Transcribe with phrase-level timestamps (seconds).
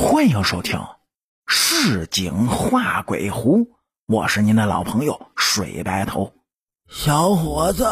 [0.00, 0.78] 欢迎收听
[1.48, 3.64] 《市井画鬼狐》，
[4.06, 6.32] 我是您的老朋友水白头。
[6.88, 7.84] 小伙子，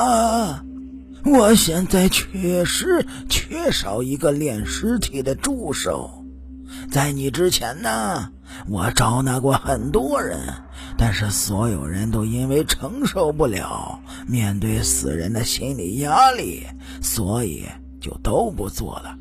[1.24, 6.24] 我现在确实缺少一个练尸体的助手。
[6.92, 8.30] 在你之前呢，
[8.68, 10.38] 我招纳过很多人，
[10.96, 13.98] 但是所有人都因为承受不了
[14.28, 16.68] 面对死人的心理压力，
[17.02, 17.66] 所以
[18.00, 19.18] 就都不做了。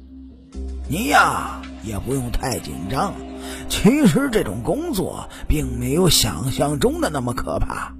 [0.87, 3.13] 你呀，也不用太紧张。
[3.69, 7.93] 其实这种工作并没有想象中的那么可怕。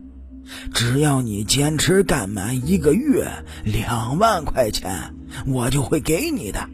[0.74, 3.28] 只要你坚持干满一个月，
[3.64, 5.16] 两万块钱
[5.48, 6.70] 我就会给你的。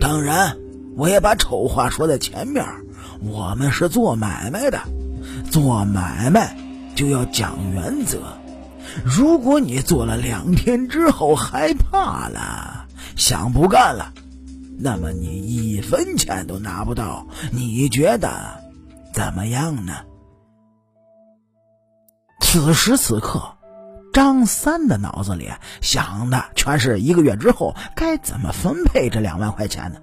[0.00, 0.56] 当然，
[0.96, 2.64] 我也把丑话说在前面。
[3.20, 4.80] 我们是做买卖的，
[5.50, 6.56] 做买卖
[6.94, 8.18] 就要讲原则。
[9.04, 14.12] 如果你做了两天之后害怕了，想不干了。
[14.78, 18.62] 那么你一分钱都拿不到，你觉得
[19.12, 20.04] 怎么样呢？
[22.40, 23.56] 此时此刻，
[24.12, 30.00] 张三的脑子里想的全是一个月之后该怎么分配这两万块钱呢？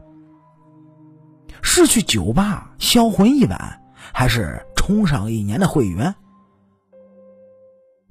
[1.61, 6.15] 是去酒吧销魂一晚，还是充上一年的会员？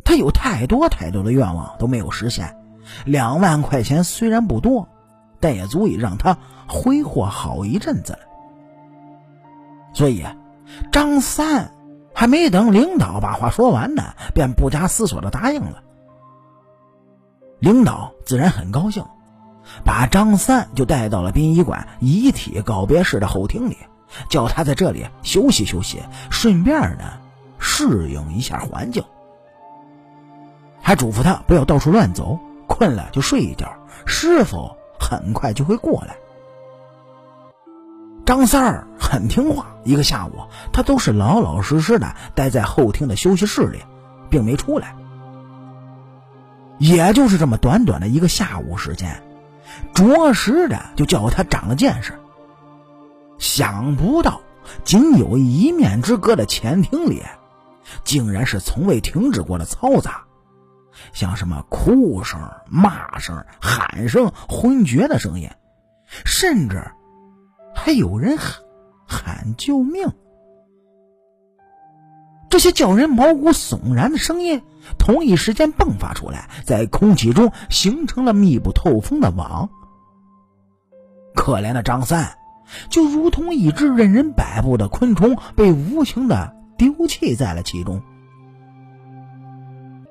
[0.05, 2.57] 他有太多太多的愿望都没有实现，
[3.05, 4.89] 两万块钱虽然不多。
[5.43, 8.21] 但也足以让他挥霍好一阵子了。
[9.93, 10.25] 所以，
[10.91, 11.75] 张三
[12.15, 15.83] 还没等领导把话说完呢，便不加思索的答应了。
[17.59, 19.05] 领导自然很高兴，
[19.85, 23.77] 把张三就带到了殡仪馆遗体告别室的后厅里，
[24.31, 27.05] 叫他在这里休息休息，顺便呢
[27.59, 29.05] 适应一下环境，
[30.81, 33.71] 还嘱咐他不要到处乱走，困了就睡一觉。
[34.07, 34.71] 师傅。
[35.03, 36.17] 很快就会过来。
[38.25, 40.33] 张三儿很听话，一个下午
[40.73, 43.81] 他都是老老实实的待在后厅的休息室里，
[44.31, 44.95] 并没出来。
[46.79, 49.23] 也就是这么短短的一个下午时间，
[49.93, 52.19] 着实的就叫他长了见识。
[53.39, 54.41] 想不到，
[54.85, 57.23] 仅有一面之隔的前厅里，
[58.05, 60.23] 竟然是从未停止过的嘈杂。
[61.13, 65.51] 像什么哭声、骂声、喊声、昏厥的声音，
[66.25, 66.91] 甚至
[67.75, 68.63] 还有人喊
[69.07, 70.11] 喊救命。
[72.49, 74.63] 这些叫人毛骨悚然的声音，
[74.99, 79.71] 同一时间迸发出来，在空气中形成了密不透风的网。
[81.35, 82.37] 可怜的张三，
[82.91, 88.03] 就如同一只任人摆布的昆虫，被无情的丢弃在了其中。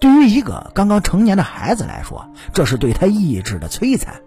[0.01, 4.21] 对于一个刚刚成年的孩子来说，这是对他意志的摧残。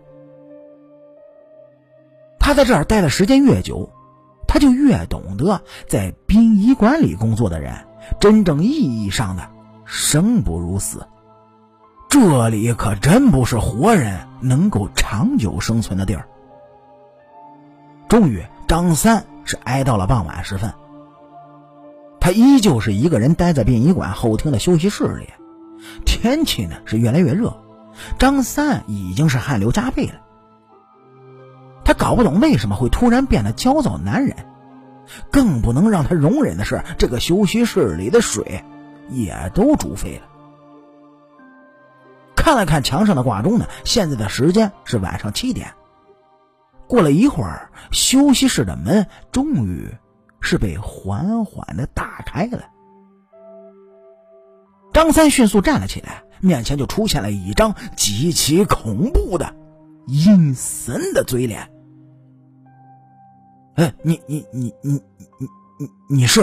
[2.39, 3.91] 他在这儿待的时间越久，
[4.47, 7.75] 他就越懂得，在殡仪馆里工作的人，
[8.21, 9.51] 真正意义上的
[9.85, 11.05] 生不如死。
[12.09, 16.29] 这里可真不是活人能够长久生存的地儿。
[18.09, 20.73] 终于，张三是挨到了傍晚时分，
[22.21, 25.29] 他依旧是一个人待在殡仪馆后厅的休息室里。
[26.05, 27.57] 天气呢是越来越热，
[28.19, 30.15] 张三已经是汗流浃背了。
[31.85, 34.35] 他搞不懂为什么会突然变得焦躁难忍，
[35.31, 38.65] 更不能让他容忍的是，这个休息室里的水
[39.11, 40.27] 也都煮沸了。
[42.37, 45.73] 看了看墙上的挂钟呢，现在的时间是晚上七点。
[46.87, 49.89] 过了一会儿，休息室的门终于
[50.41, 52.65] 是被缓缓的打开了。
[54.95, 59.55] 张三迅速站了起来，面前就出现了一张极其恐怖的、
[60.07, 61.69] 阴森的嘴脸。
[63.75, 65.49] 哎，你你你你你
[65.81, 66.41] 你你是？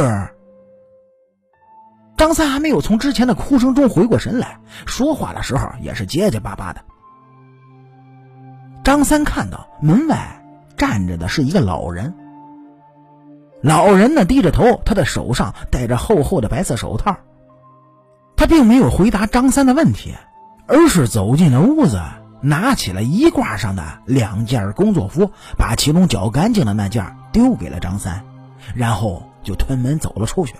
[2.17, 6.81] 张三还没有从之前的哭声中回过神来，说话的时候也是结结巴巴的。
[8.83, 10.43] 张三看到门外
[10.75, 12.13] 站着的是一个老人，
[13.61, 17.15] 老人呢低着头，他的手上戴着厚厚的白色手套。
[18.41, 20.15] 他并没有回答张三的问题，
[20.65, 22.01] 而是走进了屋子，
[22.41, 25.29] 拿起了衣挂上的两件工作服，
[25.59, 28.25] 把其中较干净的那件丢给了张三，
[28.73, 30.55] 然后就推门走了出去。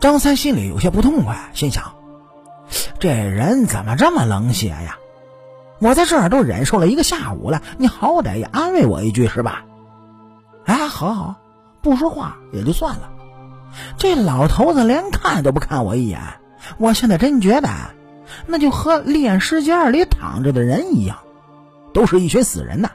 [0.00, 1.94] 张三心里有些不痛快，心想：
[2.98, 4.96] 这人怎么这么冷血呀？
[5.78, 9.64] 我在这儿都忍受了一个下午了，你好歹也安慰我一句是吧？
[10.64, 11.36] 哎，好好，
[11.80, 13.10] 不说话也就算了。
[13.98, 16.20] 这老头子连看都不看我一眼，
[16.78, 17.68] 我现在真觉得，
[18.46, 21.18] 那就和炼尸间里躺着的人一样，
[21.92, 22.90] 都是一群死人呐。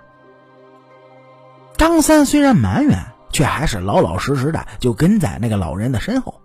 [1.77, 2.97] 张三虽然埋怨，
[3.31, 6.41] 却还是老老实实的就跟在那个老人的身后。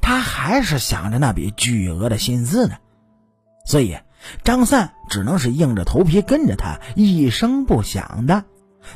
[0.00, 2.76] 他还是想着那笔巨额的薪资呢，
[3.64, 3.96] 所以
[4.44, 8.44] 张三只能是硬着头皮跟着他，一声不响的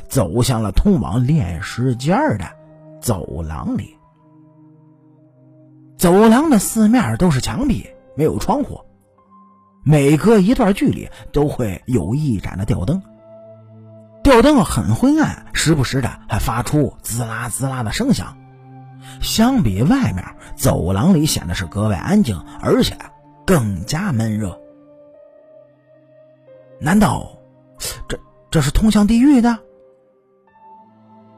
[0.07, 2.45] 走向了通往炼尸间的
[3.01, 3.98] 走廊里。
[5.99, 7.85] 走廊的四面都是墙壁，
[8.15, 8.79] 没有窗户，
[9.83, 13.03] 每隔一段距离都会有一盏的吊灯。
[14.23, 18.37] 吊灯很昏暗，时不时的还发出滋啦滋啦的声响。
[19.19, 20.23] 相比外面，
[20.55, 22.97] 走廊里显得是格外安静，而且
[23.45, 24.57] 更加闷热。
[26.79, 27.29] 难道
[28.07, 28.17] 这
[28.49, 29.59] 这是通向地狱的？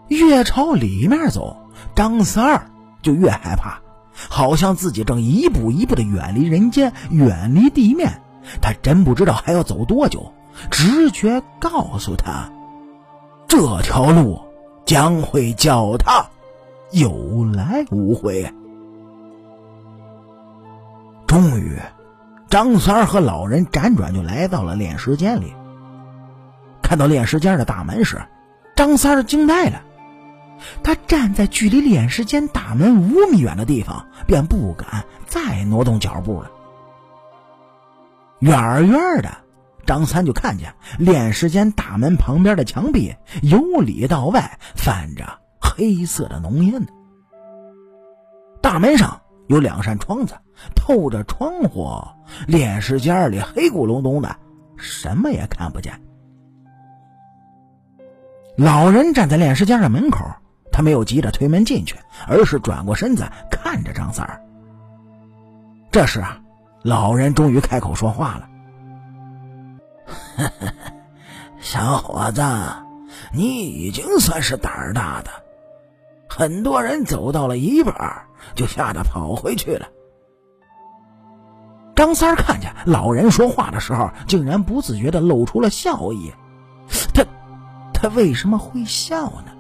[0.08, 1.58] 越朝里面走，
[1.96, 2.70] 张三儿
[3.02, 3.82] 就越害怕，
[4.30, 8.22] 好像自己正一步一步的远离人间，远离地面。
[8.62, 10.32] 他真不知道还要走多久，
[10.70, 12.50] 直觉告诉他，
[13.48, 14.42] 这条路
[14.86, 16.26] 将会叫他。
[16.92, 18.52] 有来无回。
[21.26, 21.80] 终于，
[22.50, 25.54] 张三儿和老人辗转就来到了炼尸间里。
[26.82, 28.22] 看到炼尸间的大门时，
[28.76, 29.82] 张三儿惊呆了。
[30.84, 36.52] 他站在距离炼尸间大门五米远的地方，便不敢再挪动脚步了。
[38.40, 39.30] 远远的，
[39.86, 45.40] 张三就看见炼尸间大门旁边的墙壁由里到外泛着。
[45.64, 46.86] 黑色的浓烟。
[48.62, 50.36] 大门上有两扇窗子，
[50.76, 51.88] 透着窗户，
[52.46, 54.36] 炼尸间里黑咕隆咚的，
[54.76, 56.02] 什么也看不见。
[58.58, 60.20] 老人站在炼尸间的门口，
[60.72, 61.96] 他没有急着推门进去，
[62.28, 64.42] 而是转过身子看着张三儿。
[65.92, 66.40] 这时啊，
[66.84, 68.50] 老人终于开口说话了
[71.60, 72.42] ：“小伙子，
[73.34, 75.30] 你已经算是胆儿大的。”
[76.30, 77.94] 很多人走到了一半，
[78.56, 79.88] 就吓得跑回去了。
[81.94, 86.32] 张三看见老人说话的时候，竟然不自觉的露出了笑意。
[87.14, 87.26] 他，
[87.94, 89.52] 他为什么会笑呢？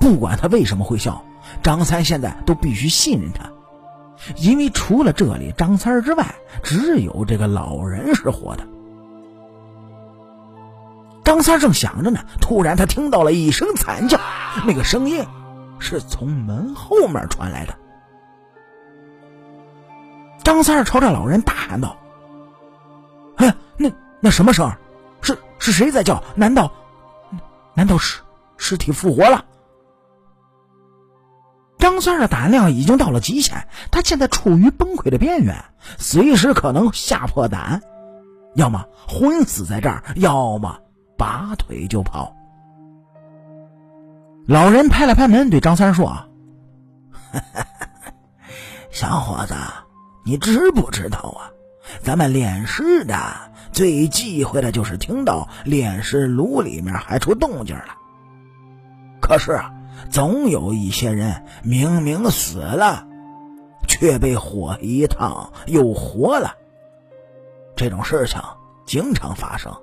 [0.00, 1.22] 不管他为什么会笑，
[1.62, 3.50] 张三现在都必须信任他，
[4.36, 8.66] 因为除了这里张三之外，只有这个老人是活的。
[11.22, 14.18] 张三正想着呢，突然他听到了一声惨叫，
[14.66, 15.24] 那个声音
[15.78, 17.74] 是从门后面传来的。
[20.42, 21.96] 张三朝着老人大喊道
[23.36, 24.72] ：“哎，那那什么声？
[25.20, 26.24] 是是谁在叫？
[26.34, 26.72] 难道
[27.74, 28.22] 难道是
[28.56, 29.44] 尸体复活了？”
[31.80, 35.64] 张三的胆量已经到了极限，他现在处于崩溃的边缘，
[35.98, 37.82] 随时可能吓破胆，
[38.54, 40.78] 要么昏死在这儿，要么……
[41.18, 42.34] 拔腿就跑。
[44.46, 46.16] 老人拍了拍门，对张三说
[48.90, 49.54] ：“小伙子，
[50.24, 51.52] 你知不知道啊？
[52.02, 53.14] 咱们炼尸的
[53.70, 57.96] 最忌讳的就是听到炼尸炉里面还出动静了。
[59.20, 59.70] 可是啊，
[60.10, 63.06] 总有一些人明明死了，
[63.88, 66.54] 却被火一烫又活了。
[67.76, 68.40] 这种事情
[68.86, 69.74] 经常发生。”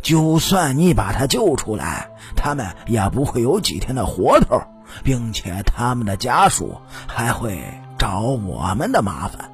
[0.00, 4.60] 就算你把他救出来，他们也不会有几天的活头，
[5.02, 6.76] 并且他们的家属
[7.08, 7.60] 还会
[7.98, 9.50] 找我们的麻烦。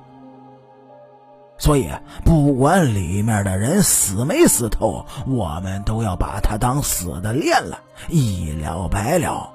[1.57, 1.91] 所以，
[2.27, 9.51] 不管里面的人死没死透，我们都要把他当死的练了，一了百了。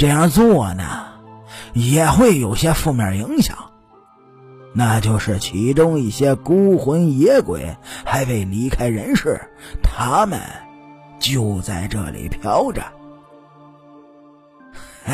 [0.00, 1.08] 这样做呢，
[1.74, 3.54] 也会有些负面影响。
[4.72, 9.38] 那就是其中一些孤魂野鬼还未离开人世，
[9.82, 10.40] 他们
[11.18, 12.82] 就在这里飘着。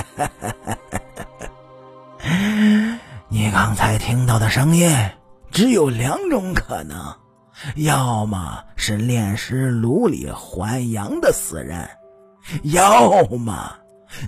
[3.27, 4.89] 你刚才听到的声音
[5.51, 7.13] 只有两种可能：
[7.75, 11.91] 要么是炼尸炉里还阳的死人，
[12.63, 13.75] 要么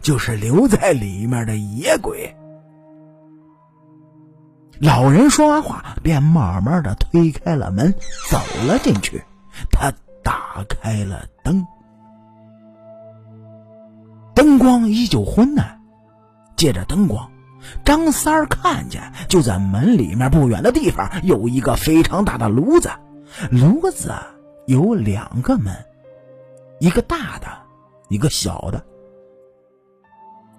[0.03, 2.35] 就是留在里面的野鬼。
[4.81, 7.93] 老人说完话，便慢慢的推开了门，
[8.31, 9.25] 走了进去。
[9.73, 9.93] 他
[10.23, 11.67] 打开了灯，
[14.35, 15.81] 灯光依旧昏暗。
[16.55, 17.31] 借着灯光，
[17.85, 22.91] 张三儿看见就在门里面不远的地方有一个非常大的炉子，
[23.51, 24.13] 炉子
[24.67, 25.75] 有两个门，
[26.81, 27.47] 一个大的，
[28.09, 28.85] 一个小的。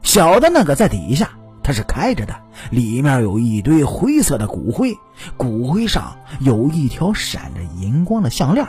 [0.03, 1.29] 小的那个在底下。
[1.61, 2.35] 它是开着的，
[2.71, 4.97] 里面有一堆灰色的骨灰，
[5.37, 8.67] 骨灰上有一条闪着银光的项链。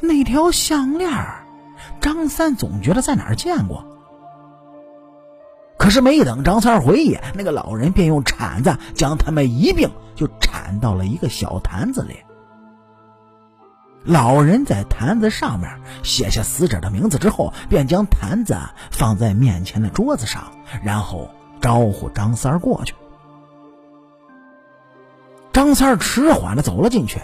[0.00, 1.10] 那条项链，
[2.02, 3.82] 张三总觉得在哪儿见过。
[5.78, 12.16] 可是没等张三回忆，那个老人便用铲子将他们一并就铲到了一个小坛子里。
[14.04, 18.56] 老人在坛子上面写下死者的名字之后，便将坛子
[18.90, 21.30] 放在面前的桌子上，然后
[21.60, 22.94] 招呼张三过去。
[25.52, 27.20] 张三迟缓的走了进去。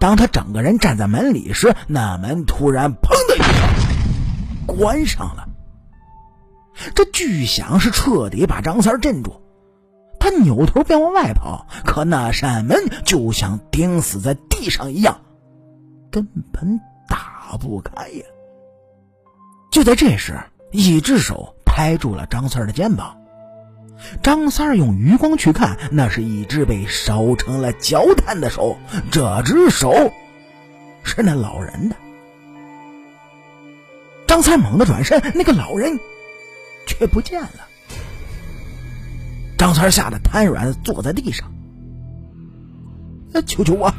[0.00, 5.48] 当他整个人站在门里时，那门突然“砰”的一声关上了。
[6.94, 9.40] 这巨响是彻底把张三镇住，
[10.18, 15.20] 他扭头便往外跑，可那扇门就像钉死在地上一样，
[16.16, 18.24] 根本打不开呀！
[19.70, 20.32] 就在这时，
[20.72, 23.18] 一只手拍住了张三的肩膀。
[24.22, 28.78] 张三用余光去看，那是一只被烧成了焦炭的手。
[29.10, 29.92] 这只手
[31.04, 31.96] 是那老人的。
[34.26, 36.00] 张三猛地转身，那个老人
[36.86, 37.68] 却不见了。
[39.58, 41.52] 张三吓得瘫软坐在地上。
[43.46, 43.92] 求求我！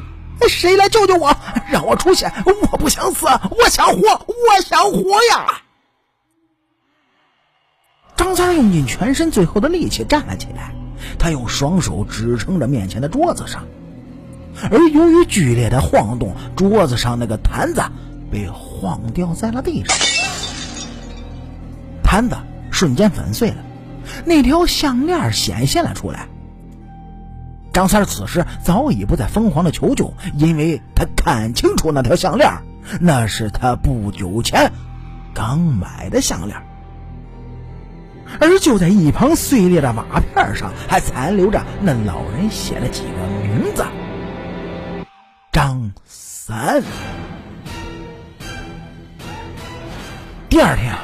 [0.48, 1.36] 谁来救救我？
[1.70, 2.32] 让我出现！
[2.72, 5.00] 我不想死，我想活，我想活
[5.32, 5.62] 呀！
[8.16, 10.74] 张三用尽全身最后的力气站了起来，
[11.20, 13.64] 他用双手支撑着面前的桌子上，
[14.72, 17.82] 而由于剧烈的晃动，桌子上那个坛子
[18.32, 19.96] 被晃掉在了地上，
[22.04, 22.36] 坛子
[22.72, 23.58] 瞬间粉碎了，
[24.26, 26.28] 那条项链显现了出来。
[27.78, 32.52] 张三此时早已不再疯狂的求救，因为他看清楚那条项链，
[33.00, 34.72] 那是他不久前
[35.32, 36.60] 刚买的项链。
[38.40, 43.86] 而就在一旁碎裂的瓦片上，还残留着那老人写的几个名字：
[45.52, 46.82] 张三。
[50.50, 50.96] 第二天，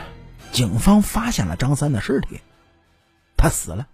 [0.52, 2.42] 警方发现了张三的尸体，
[3.38, 3.86] 他死了。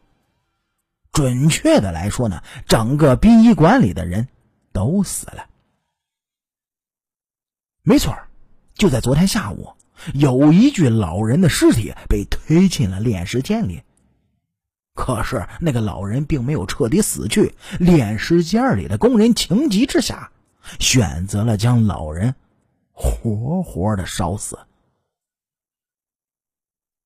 [1.11, 4.27] 准确的来说呢，整个殡仪馆里的人
[4.71, 5.47] 都死了。
[7.81, 8.17] 没错，
[8.75, 9.73] 就在昨天下午。
[10.13, 13.83] 有一具老人的尸体被推进了炼尸间里，
[14.93, 17.53] 可是那个老人并没有彻底死去。
[17.79, 20.31] 炼尸间里的工人情急之下，
[20.79, 22.33] 选择了将老人
[22.93, 24.57] 活活的烧死。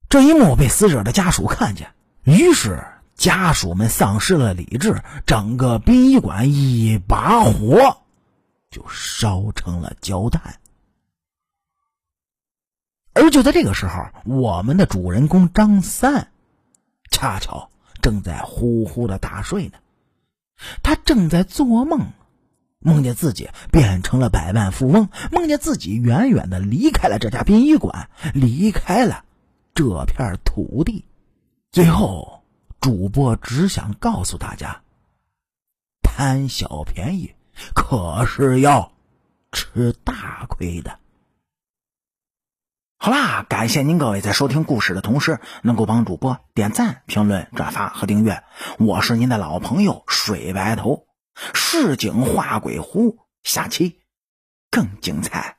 [0.07, 1.91] 这一幕被死者的家属看见，
[2.25, 2.79] 于是
[3.15, 7.97] 家属们丧失了理智，整个殡仪馆一把火
[8.69, 10.59] 就烧成了焦炭。
[13.13, 16.31] 而就在这个时候，我们的主人公张三，
[17.11, 17.69] 恰巧
[18.01, 19.73] 正在呼呼的大睡呢。
[20.81, 22.11] 他正在做梦，
[22.79, 29.23] 梦见自己变成了百万富翁，梦见自己远远的离开了这家殡仪馆，离开了
[29.75, 31.05] 这片土地。
[31.71, 32.42] 最后，
[32.83, 34.81] 主播只想告诉大家：
[36.01, 37.33] 贪小便宜
[37.73, 38.91] 可是要
[39.53, 40.99] 吃大亏的。
[42.97, 48.43] 好啦，感谢您各位在收听故事的同时，能够帮主播点赞、评论、转发和订阅。
[48.79, 51.07] 我是您的老朋友水白头，
[51.53, 54.01] 市井画鬼狐，下期
[54.69, 55.55] 更精彩。